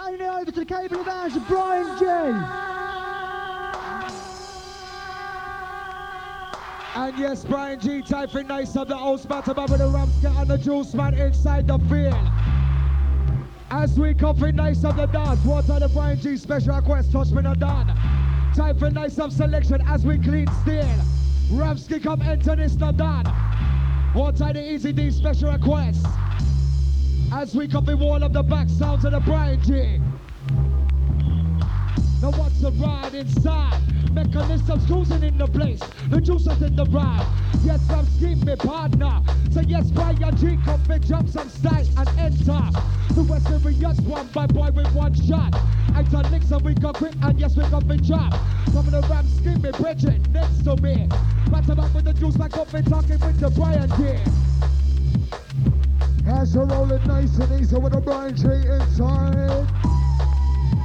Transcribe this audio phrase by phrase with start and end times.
[0.00, 2.06] Handing it over to the cable of ours, Bryan Gee.
[6.96, 10.56] And yes, Bryan Gee, typing nice of the old spot above the Ramscat and the
[10.56, 12.14] Juiceman inside the field.
[13.70, 17.12] As we cover nice of the dance, what are the Bryan Gee special request?
[17.12, 17.88] Touch me not done.
[18.56, 20.88] Time for nice of selection as we clean steel.
[21.52, 23.26] Ramsky come enter this not done.
[24.14, 26.06] What are the Easy D special request?
[27.32, 29.98] As we copy wall of the back sounds of the Bryan Gee.
[32.20, 33.80] Now what's the ride inside?
[34.12, 35.80] Mechanisms cruising in the place.
[36.10, 37.24] The juices in the ride.
[37.62, 39.22] Yes, I'm scheme me partner.
[39.52, 42.62] So yes, Bryan Gee come big jump some style and enter.
[43.14, 45.54] The West Serious one by boy with one shot.
[45.94, 48.34] I tell and we got quick and yes we got big job.
[48.72, 51.06] Some of the ram scheme me Bridget next to me.
[51.48, 54.79] Back back with the juice like up and talking with the Bryan Gee.
[56.30, 59.66] As you roll it nice and easy with a Brian tree inside.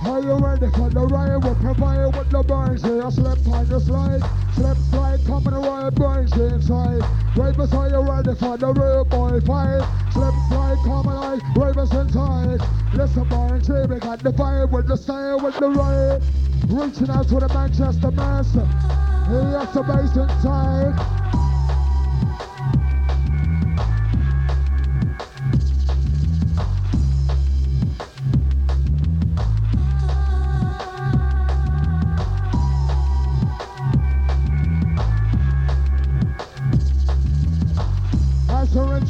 [0.06, 1.44] Are you ready for the riot?
[1.44, 3.00] We'll provide with the Bryan Gee.
[3.00, 4.22] I slip on the slide,
[4.56, 7.02] slip slide, coming the riot, G inside.
[7.38, 9.86] Ravens, are you ready for the real boy fight?
[10.14, 12.62] Slip slide, come coming like Ravens inside.
[12.94, 16.24] Listen, Bryan Gee, we got the fire with the style with the riot.
[16.70, 18.66] Reaching out to the Manchester Master.
[19.30, 21.45] He has the bass inside.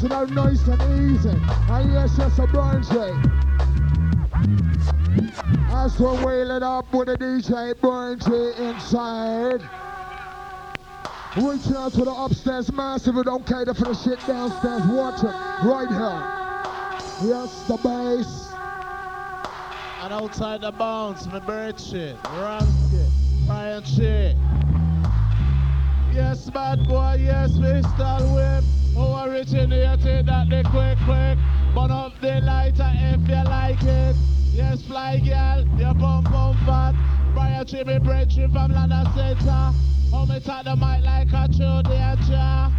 [0.06, 1.30] Original nice and easy.
[1.30, 2.86] And yes, yes, a branch
[5.72, 9.68] As we're wailing up with the DJ Bunchy inside.
[11.36, 14.86] Reaching out to the upstairs massive who don't cater for the shit downstairs.
[14.86, 15.34] Watch it
[15.66, 17.28] right here.
[17.28, 18.52] Yes, the bass.
[20.02, 23.06] And outside the bounce, my bird shit, Ramsky,
[23.46, 24.36] Brian shit.
[26.14, 28.34] Yes, bad boy, yes, Mr.
[28.34, 28.85] Whip.
[28.96, 31.38] Originated that the quick, quick.
[31.74, 34.16] Burn up the lighter if you like it.
[34.52, 36.94] Yes, fly girl, your bum bum fat.
[37.34, 39.72] Brian Jimmy Bridge from London Center.
[40.28, 42.72] Me talk the mic like a true danger.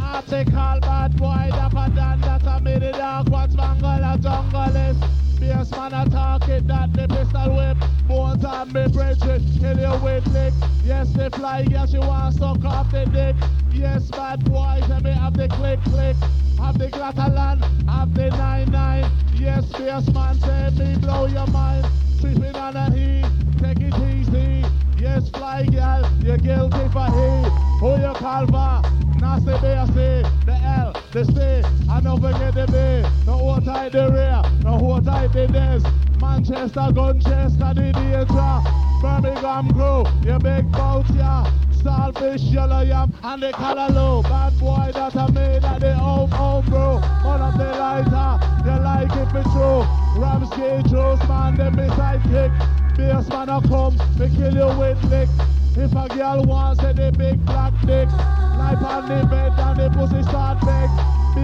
[0.00, 3.28] Article bad boy, dapper than that I made it dark.
[3.28, 5.21] What's mangle a jungle is?
[5.42, 7.76] Bassman a talk that the pistol whip.
[8.08, 10.52] Bones on me bridges, kill you with lick.
[10.84, 13.36] Yes, they fly, yes, you want suck off the dick.
[13.72, 16.16] Yes, bad boys, let me have the click, click.
[16.58, 19.10] Have the Glatalan, have the 9-9.
[19.38, 21.86] Yes, Bassman, say me blow your mind.
[22.20, 23.24] Tripping on a heat,
[23.58, 24.64] take it easy.
[24.98, 27.52] Yes, fly girl, you're guilty for heat.
[27.80, 28.82] Who you call for?
[29.20, 33.26] Nasty BSC, the L, the C, and don't forget the B.
[33.26, 35.82] No hold tight the rear, no hold tight the this.
[36.20, 38.82] Manchester, Gunchester, the danger.
[39.02, 41.44] Birmingham crew, you big boat, yeah.
[41.72, 44.22] Starfish, yellow yam, and the color low.
[44.22, 47.00] Bad boy that I made at the home, home, bro.
[47.24, 50.22] One of the lighter, you like it for true.
[50.22, 52.52] Ramsky, Juice, man, them me sidekick.
[52.96, 55.28] Bassman a come, me kill you with lick.
[55.74, 59.88] If a girl wants a the big black dick, lie on the bed and the
[59.88, 60.90] pussy start beg.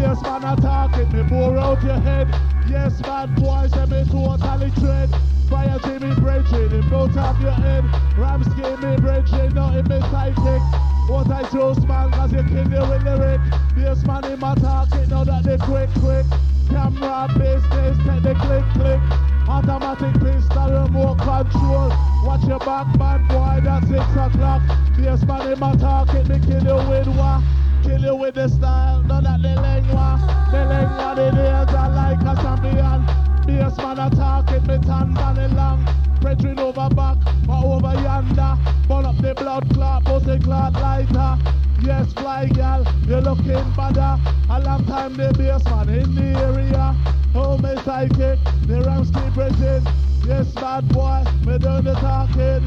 [0.04, 2.28] a man a talking, me pour out your head.
[2.68, 5.08] Yes, bad boy, say me totally tread.
[5.48, 7.82] Fire to me bridging, it blows off your head.
[8.18, 10.60] Ramsky me bridging, not in me sidekick.
[11.08, 13.40] What I chose, man, cause you kill you with lyric.
[13.72, 16.26] Bassman in my talking, now that they quick, quick.
[16.68, 19.00] Camera business, take the click, click.
[19.48, 21.88] Automatic pistol, remote control.
[22.24, 24.60] Watch your back, man, boy, that's six o'clock.
[25.00, 27.42] Yes, man, in my target, me kill you with what?
[27.82, 30.20] Kill you with the style, none that they lengua.
[30.52, 33.06] The lengua, the nails are like a champion.
[33.48, 35.84] Yes, man, I talk it, me tan man long.
[36.20, 38.56] Brethren over back, but over yonder.
[38.88, 41.38] Burn up the blood clot, pussy clot lighter.
[41.82, 44.18] Yes, fly gal, you're looking better.
[44.50, 46.94] A long time the Bassman in the area.
[47.34, 49.86] Oh, me psychic, the rams keep bridging.
[50.26, 52.66] Yes, bad boy, me doing the talking.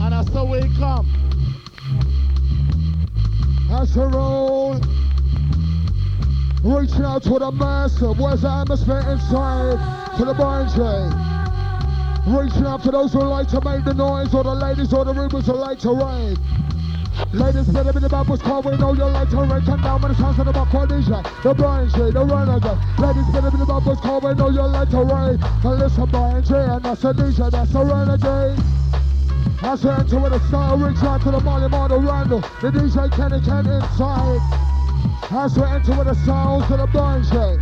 [0.00, 1.06] And that's how we come.
[3.68, 4.80] That's a roll.
[6.68, 8.12] Reaching out to the master.
[8.12, 9.80] Where's the atmosphere inside?
[10.18, 11.08] To the bungee.
[12.28, 15.14] Reaching out to those who like to make the noise, or the ladies or the
[15.14, 16.36] rumors who like to rave.
[17.32, 19.64] Ladies, better be the bubbles call, we know you like to rave.
[19.64, 22.78] Come down with the sounds of the buck DJ, the Brian J, the renegade.
[22.98, 25.40] Ladies, better be the bubbles call, we know you like to rave.
[25.64, 28.60] And listen, Brian J, and that's a DJ, that's a renegade.
[29.64, 33.10] As we enter with a style, reach out to the Molly Model Randall, the DJ
[33.16, 34.77] Kenny Ken inside.
[35.30, 37.58] As we enter with the sounds of the blind check.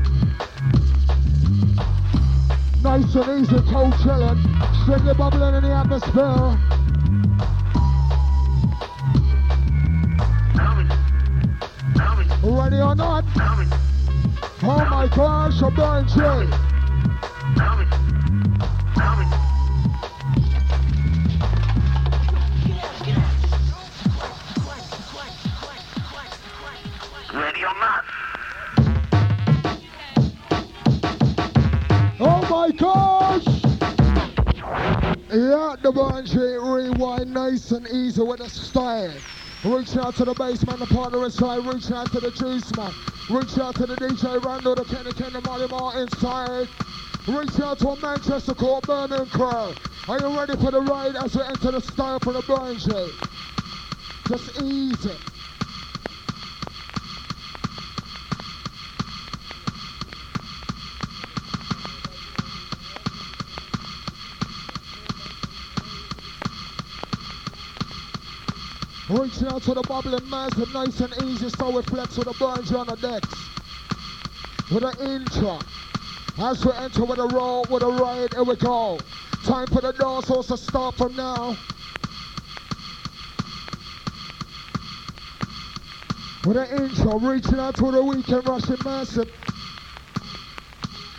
[2.82, 4.38] Nice and easy, cold chilling,
[4.82, 6.58] strictly bubbling in the atmosphere.
[12.44, 13.24] Ready or not?
[14.62, 16.75] Oh my gosh, a blind check.
[27.66, 28.04] Or not?
[32.20, 33.44] Oh my gosh!
[35.32, 39.12] Yeah, the Banshee rewind nice and easy with a style.
[39.64, 41.66] Reach out to the bassman, the partner inside.
[41.66, 42.92] Reach out to the Juiceman.
[43.30, 46.68] Reach out to the DJ Randall, the Kenny Kenny Molly Martin inside.
[47.26, 49.74] Reach out to a Manchester Court Burning Crow.
[50.08, 53.10] Are you ready for the ride as we enter the style for the Banshee?
[54.28, 55.35] Just easy.
[69.18, 72.34] Reaching out to the bubbling mass massive, nice and easy, so we flex with the
[72.34, 73.34] burns on the decks.
[74.70, 75.58] With an intro.
[76.38, 78.98] As we enter with a roll, with a ride, here we go.
[79.44, 81.56] Time for the dorsals to start from now.
[86.44, 89.30] With an intro, reaching out to the weekend rushing massive.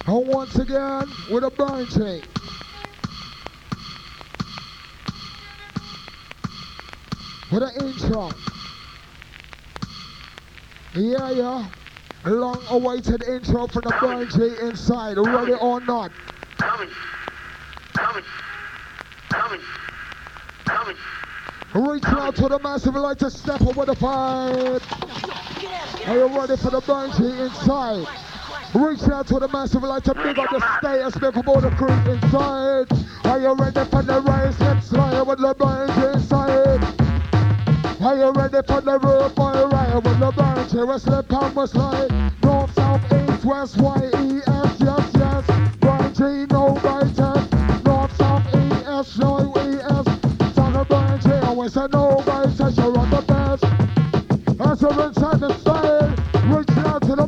[0.05, 2.21] And once again, with a burn chain.
[7.57, 8.29] An intro.
[10.93, 11.67] Yeah, yeah.
[12.23, 15.17] Long awaited intro from the Burn inside.
[15.17, 16.11] Ready or not?
[16.59, 16.89] Coming.
[17.93, 18.23] Coming.
[19.29, 19.61] Coming.
[20.65, 20.95] Coming.
[21.73, 24.81] Reach out to the massive light to step up with the fight.
[26.07, 28.07] Are you ready for the Burn inside?
[28.75, 31.71] Reach out to the massive light to big up the status, big up all the
[31.71, 32.87] crew inside.
[33.25, 34.59] Are you ready for the race?
[34.59, 36.66] Let's fly with the Burn inside.
[38.07, 40.71] Are you ready for the road boy ride with the bunch?
[40.71, 42.09] Here slip on my slide.
[42.41, 45.75] North, south, east, west, y, e, s, yes, yes.
[45.81, 47.83] Bryan Gee, no right.
[47.83, 50.55] North, south, east, no, e, s.
[50.55, 52.47] Son of Bryan Gee, always say no right.
[52.77, 53.65] You're on the best.
[54.61, 56.15] As we're inside the style,
[56.47, 57.27] reaching out to the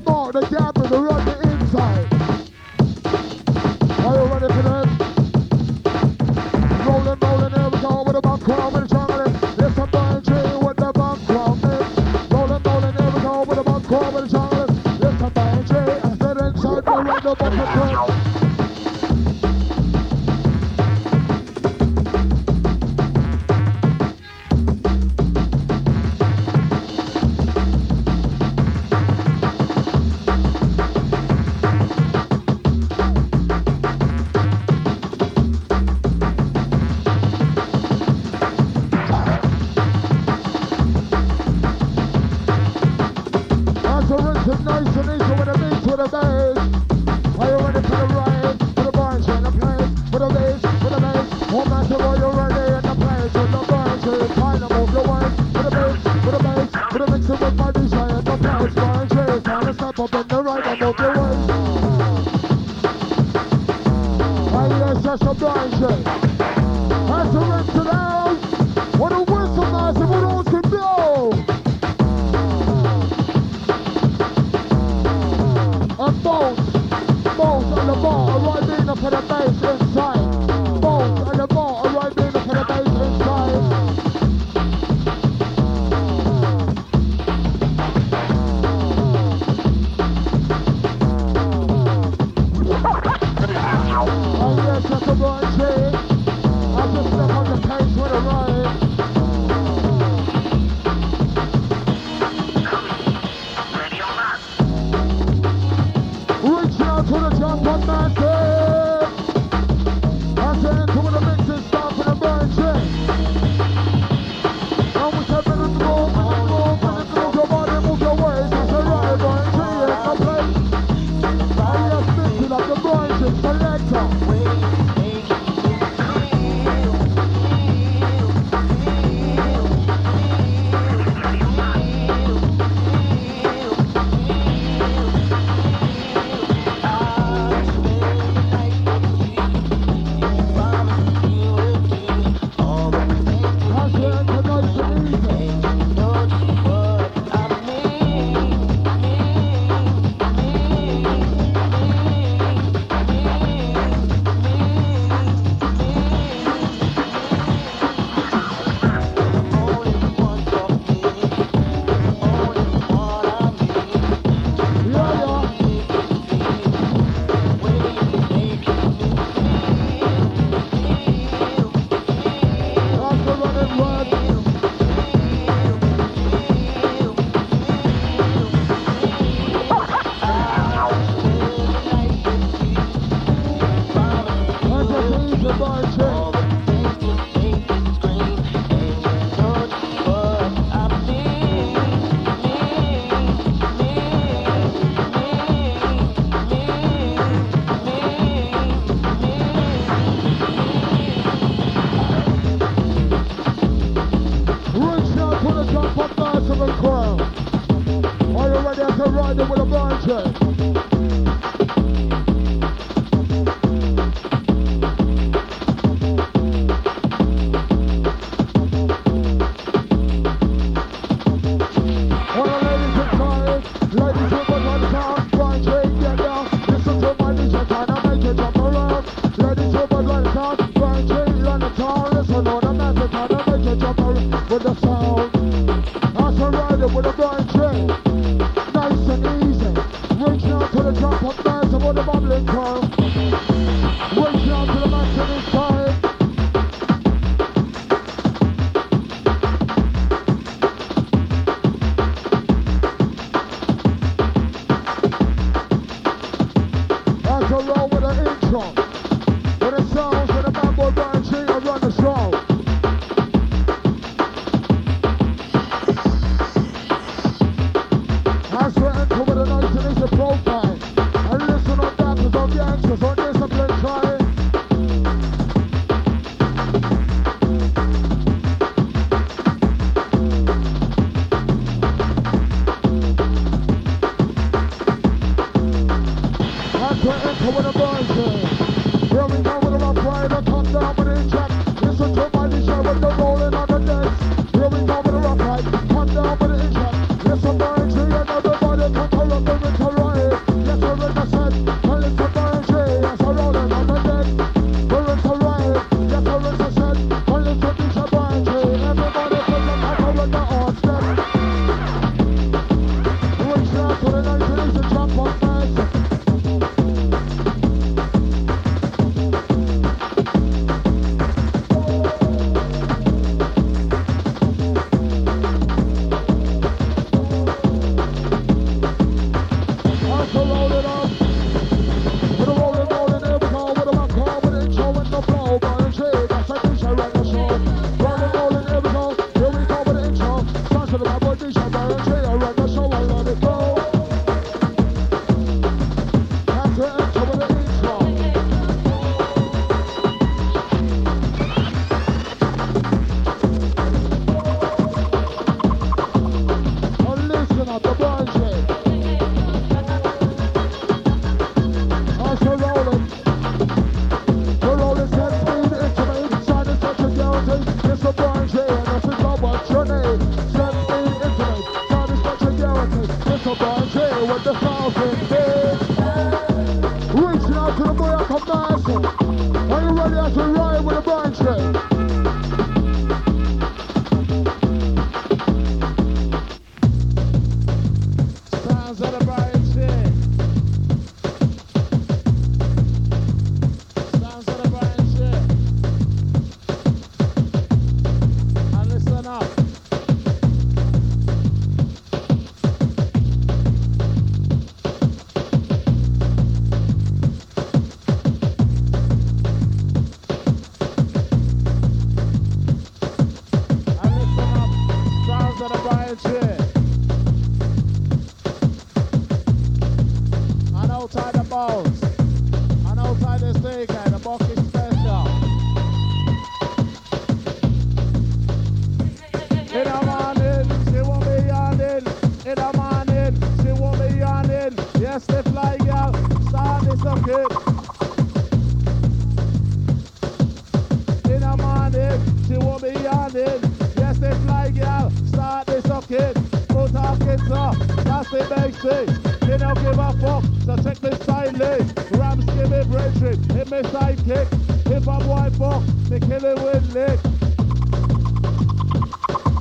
[447.50, 447.86] partner.
[448.04, 449.46] That's it, Macy.
[449.46, 452.18] They don't give a fuck, so take this silently.
[452.18, 454.92] Rams give it raging, hit me sidekick.
[454.92, 457.20] If I'm white box, they kill it with lick.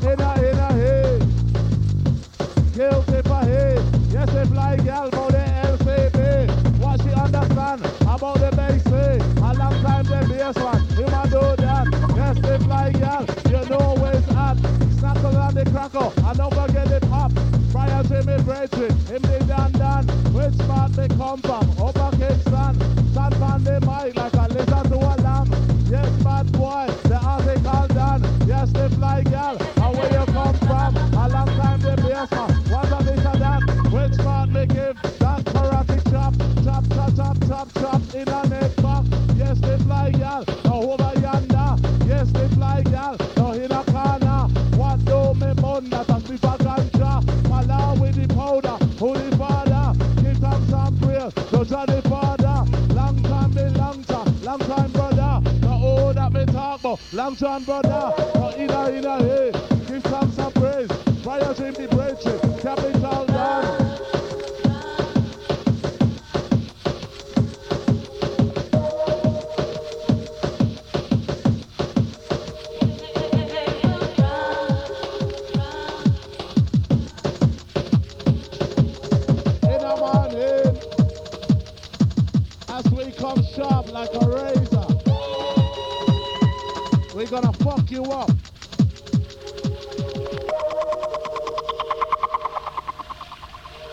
[0.02, 1.18] Inna, inna, hey.
[2.74, 3.82] Guilty for hate.
[4.10, 5.27] Yes, if like Almo
[20.58, 21.77] spot they come from.
[57.40, 58.14] Attention, brother.
[58.56, 59.52] Inna, inna, hey.
[59.86, 60.90] Give thanks and praise.
[61.22, 62.97] Fire to the bread.
[87.98, 88.30] You up.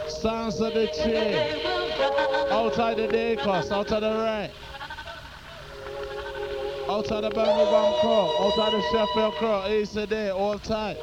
[0.08, 1.66] Sounds of the chain.
[2.52, 4.52] Outside the day cost, outside the right.
[6.88, 10.98] Outside the Birmingham crew, outside the Sheffield crew, Ace a day, all tight.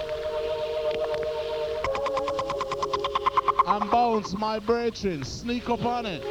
[3.67, 6.23] And bounce my brethren, sneak up on it.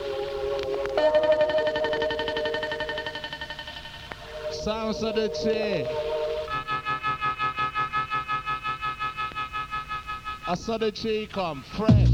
[4.64, 6.11] Sounds of the chain.
[10.52, 12.10] I saw the chain come fresh.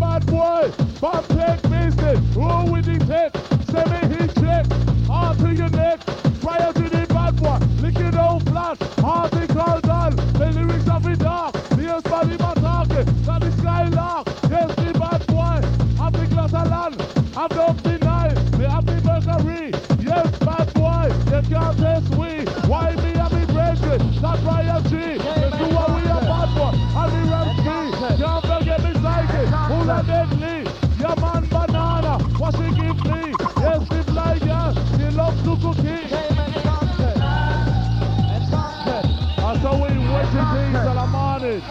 [0.00, 2.18] Bad boy, bad take business.
[2.34, 3.32] Roll with the tech,
[3.70, 4.66] semi hit check.
[5.06, 6.03] Hard to your neck,
[39.44, 41.62] I saw we wetty things till I'm on it.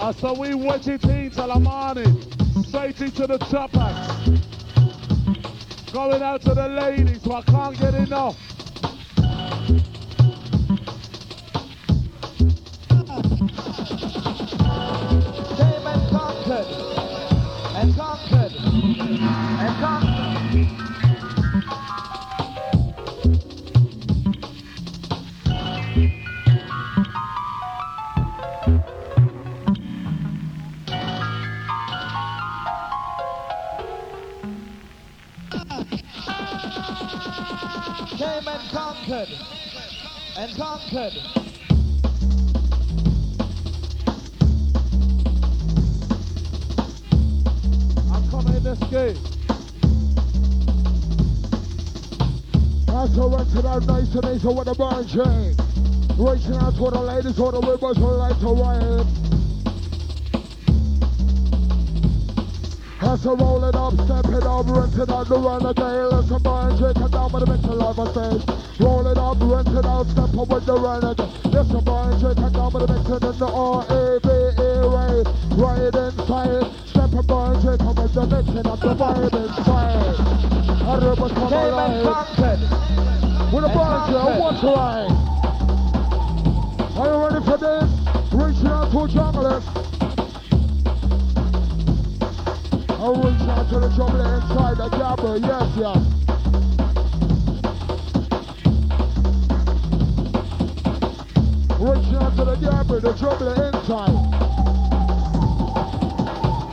[0.00, 2.08] I saw we wetty things till I'm on it.
[2.66, 4.30] Straight into the top hat.
[5.92, 8.38] Going out to the ladies, so I can't get enough.
[15.58, 16.66] Came and conquered.
[17.76, 18.52] And conquered.
[19.60, 20.21] And conquered.
[40.94, 41.08] I'm
[48.30, 49.16] coming in this game.
[52.90, 55.56] As I went to that nice and easy with the burn chain.
[56.18, 58.82] Reaching out to the ladies or the ribbons who like to ride.
[58.82, 59.01] As
[64.04, 65.62] step it up, rinse it out, the run.
[65.62, 68.42] Let's a burn chain, come down with the mix of life I stage.
[68.80, 71.04] Roll it up, rinse it out, step up with the run
[71.72, 75.24] a burn chain, come down with the mix of the R-A-V-E way.
[75.56, 80.16] Right inside, step a burn chain, come with the mixing of the vibe inside.
[80.82, 82.32] A ribbon come and alive.
[83.52, 85.08] With a bunch what's right?
[85.08, 85.11] Are
[93.42, 95.98] I'm out to the jumbler inside the jabber, yes, yes.
[101.80, 104.14] Reaching out to the jabber, the jumbler inside.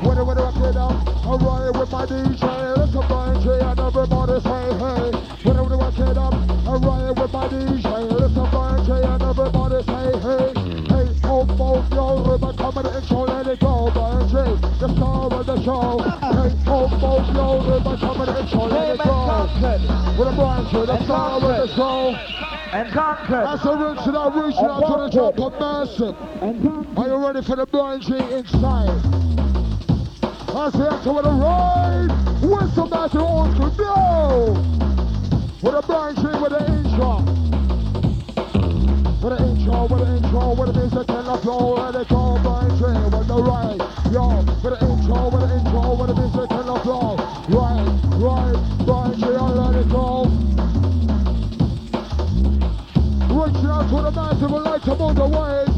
[0.06, 0.94] When I when I get up,
[1.26, 2.78] I'm riding with my DJ.
[2.78, 5.10] Listen, Bryan Gee, and everybody say hey.
[5.42, 8.12] When I when I get up, I'm riding with my DJ.
[8.14, 10.54] Listen, Bryan Gee, and everybody say hey.
[10.86, 13.90] Hey, oh, oh, yo, river so let it go,
[14.30, 14.36] G,
[14.80, 16.00] the star of the show.
[16.00, 16.54] In,
[18.50, 19.20] so let it go.
[20.18, 20.34] With a
[20.70, 22.16] G, the And star of the show.
[22.72, 23.46] And conquered.
[23.46, 23.76] That's a
[24.30, 26.16] reaching out to the top of massive.
[26.98, 29.02] Are you ready for the Bryan Gee inside?
[30.50, 34.54] I say after with a ride, with some massive old school, no!
[35.64, 37.39] With a Bryan Gee with an intro.
[39.60, 43.18] Intro, with an intro, with a music and the flow, let it go, Bryan Gee
[43.18, 43.82] with the ride.
[44.10, 47.18] Yo, with an intro, with an intro, with a music and the flow.
[47.50, 47.84] Right,
[48.24, 50.24] right, Bryan Gee, let it go.
[53.36, 55.69] Reaching out to the massive and like to move the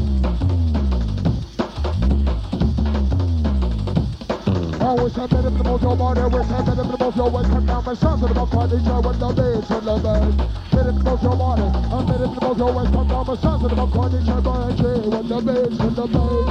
[4.96, 5.16] waves.
[5.18, 7.50] Always a minute to move your body, always a minute to move your waist.
[7.50, 10.34] Come down my sons of the body, show with the bass and the bass.
[10.72, 12.92] Minute to move your body, a minute to move your waist.
[12.92, 16.48] Come down my sons of the body, show with the bass and the bass.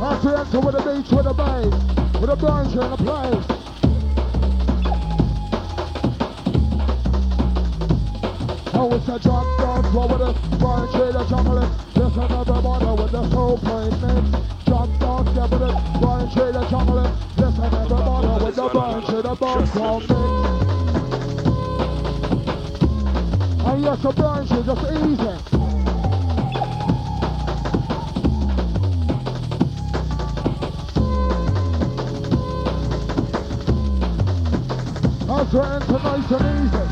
[0.00, 1.72] I see enter with the beats, with the bass,
[2.20, 3.46] with the bunch in the place.
[8.72, 11.68] Oh, it's a drop down flow with a bunch in the jungle.
[11.94, 14.64] There's another model with the soul plane mix.
[14.64, 16.00] Drop down step with a
[16.34, 17.12] bunch in the.
[17.36, 20.00] There's another model with the bunch in the bump flow.
[23.66, 25.34] And yes, a bunch is just easy.
[35.32, 36.84] As we enter nice and easy.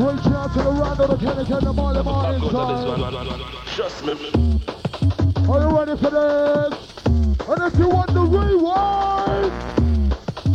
[0.00, 3.20] Reaching out to the round of the Kenny Ken, the Marley Marley inside.
[5.48, 6.79] Are you ready for this?
[7.60, 9.52] And if you want the rewind,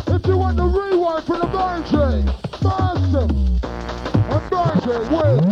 [0.07, 2.25] if you want the rewind for the Virgin,
[2.63, 3.29] Massive
[4.31, 5.45] and Virgin with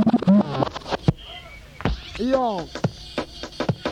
[2.18, 2.68] Young.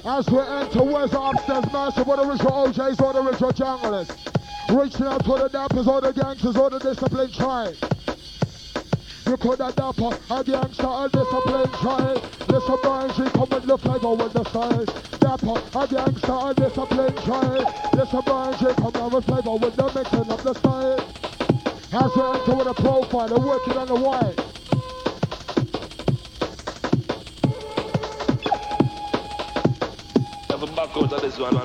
[0.04, 2.08] As we enter, the upstairs massive?
[2.08, 4.10] What the original OJs or the original junglers?
[4.76, 7.91] Reaching out to the dappers or the gangsters or the disciplined tribe.
[9.32, 12.30] Have dapper, a gangster, a disciplined child.
[12.50, 14.86] Listen, Brian, she come with the flavor with the style.
[15.22, 17.66] Dapper, a gangster, a disciplined child.
[17.94, 21.00] Listen, Brian, she come down with flavor with the mixing of the style.
[21.94, 24.38] As we enter with a profile, and working on the white.
[30.50, 31.56] A back out of this one.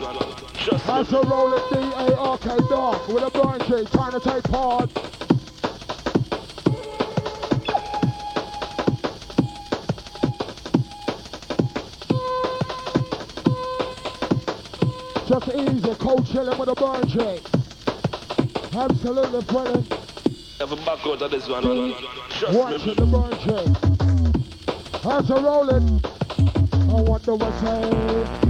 [0.89, 5.06] As we roll it D-A-R-K dark with a Bryan Gee trying to take part.
[15.77, 17.39] Easy, cold chilling with a Bryan Gee.
[18.75, 19.93] Absolutely brilliant.
[20.59, 21.93] Have a back out of this one.
[22.31, 22.95] Trust Watching me.
[22.95, 23.77] the.
[25.05, 26.07] As we roll it,
[26.73, 28.46] I wonder what's saying.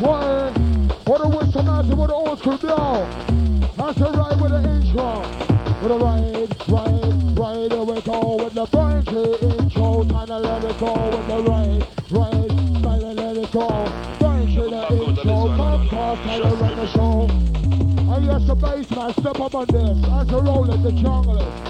[0.00, 1.12] One of their play.
[1.12, 3.06] Or the whistle massive with the old school blow.
[3.76, 5.20] That's the ride with the intro.
[5.82, 10.04] With a ride, ride, ride, we go with the bunch intro.
[10.04, 13.66] To let it go with the ride, ride, and let it go.
[14.20, 17.28] In the intro, podcast, how to run the show.
[18.14, 19.98] And yes, the Bassman, step up on this.
[20.08, 21.69] As a roll at the jungle.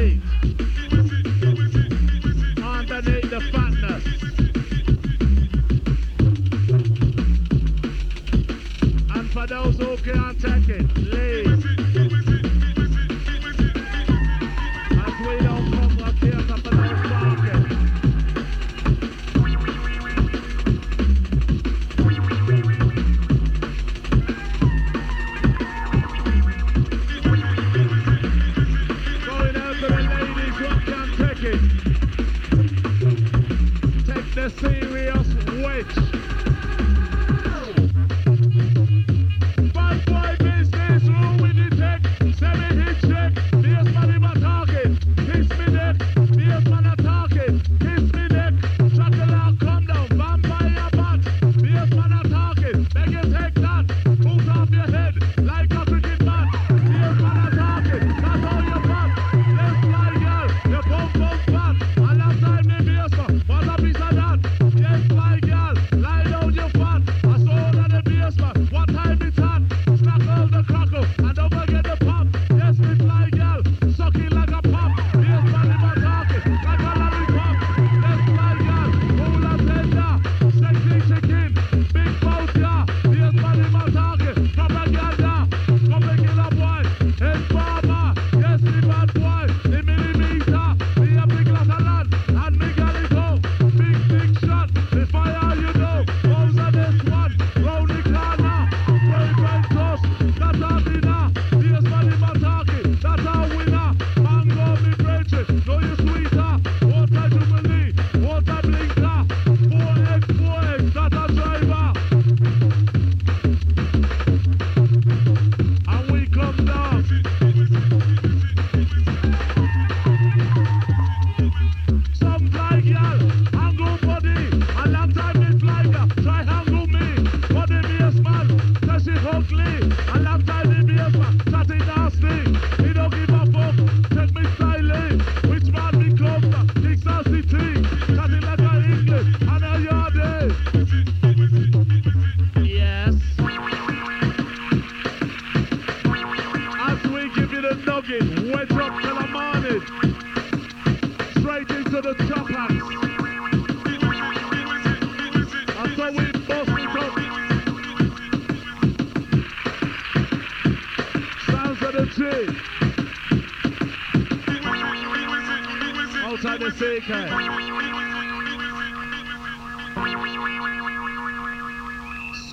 [0.00, 0.39] Hey.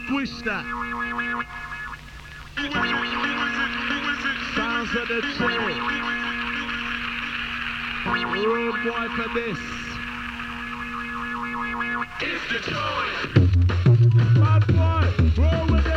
[0.08, 0.64] push that.
[4.56, 5.82] Sounds of the train.
[8.08, 9.60] Room boy for this.
[12.20, 13.22] It's the choice.
[14.36, 15.97] Bad boy, roll with it.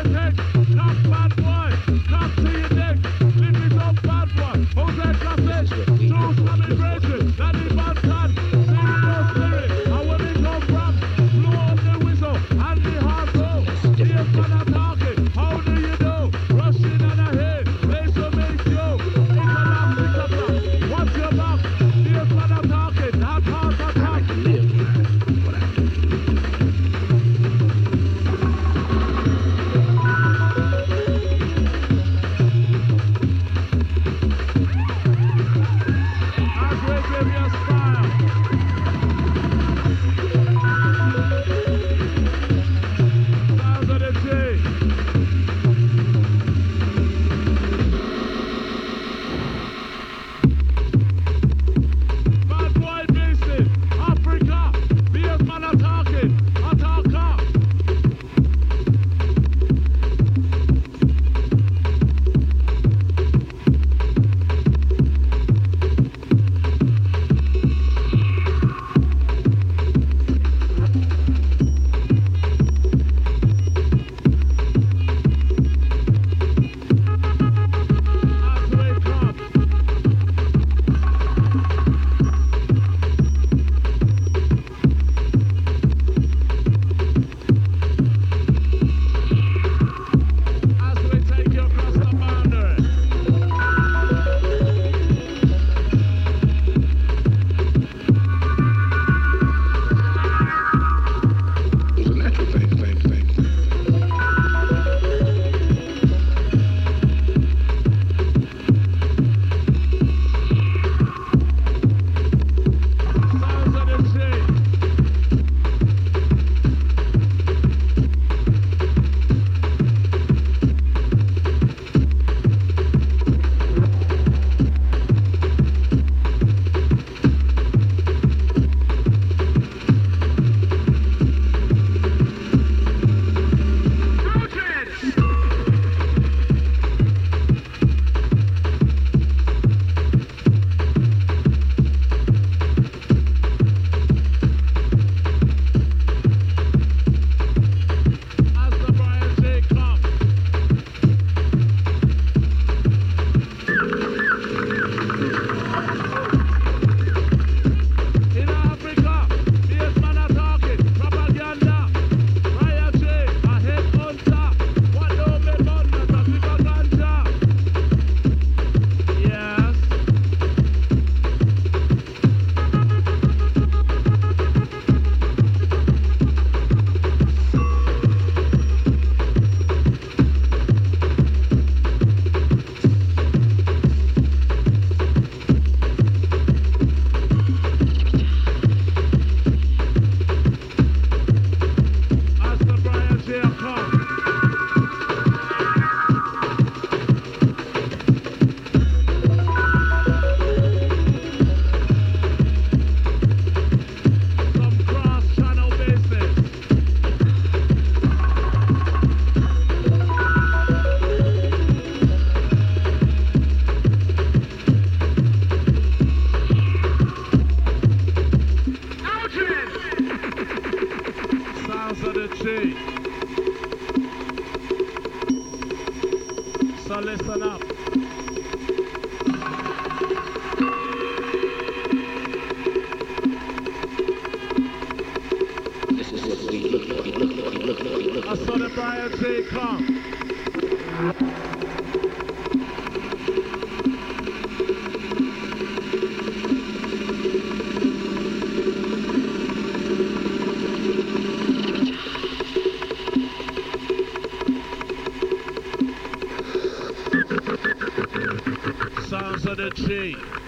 [259.57, 260.40] Sounds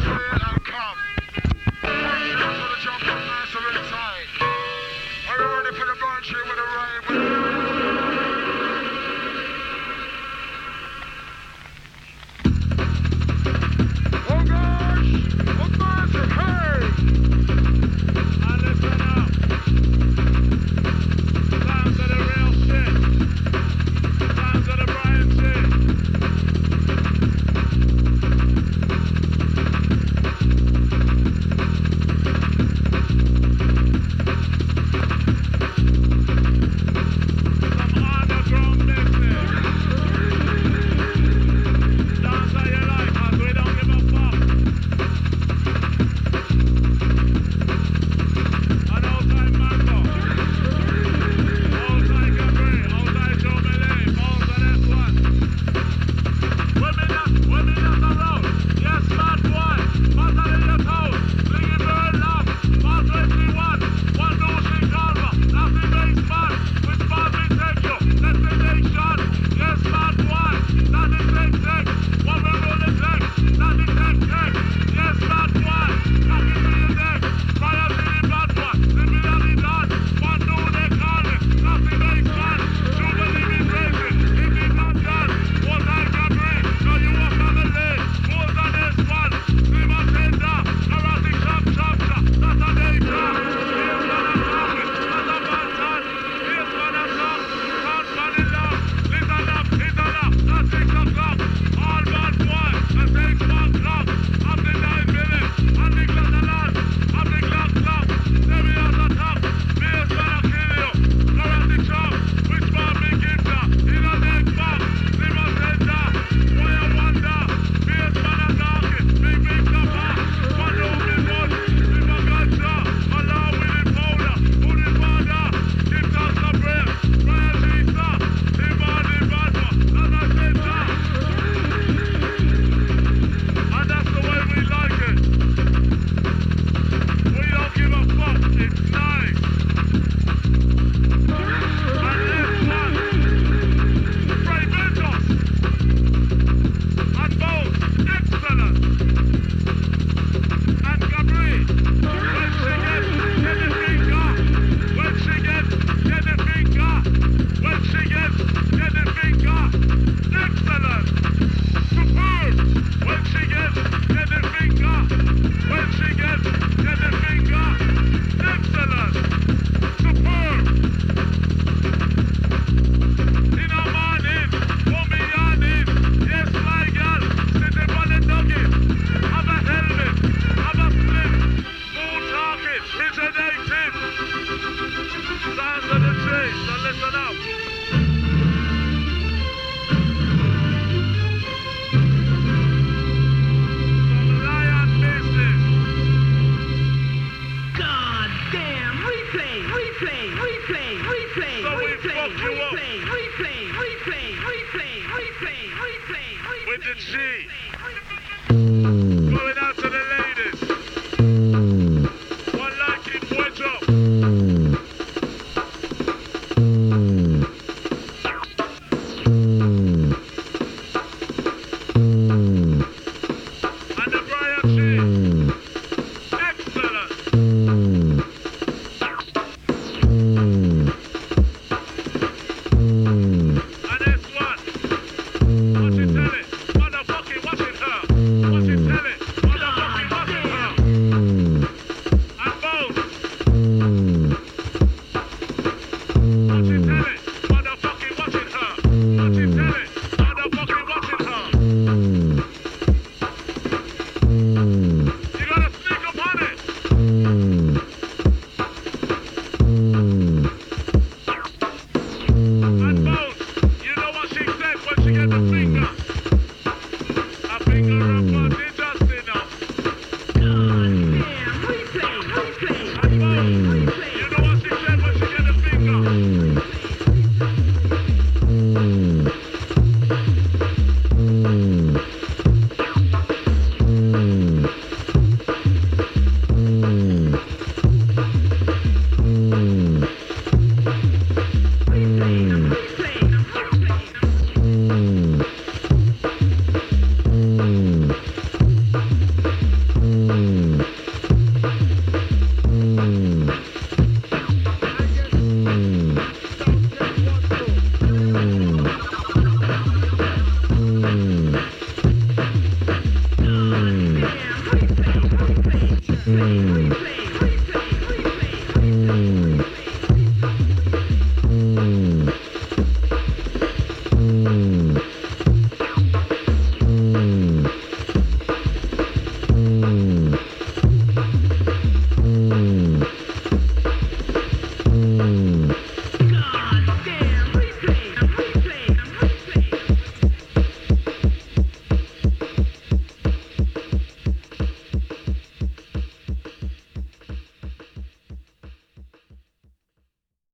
[0.00, 0.51] Yeah.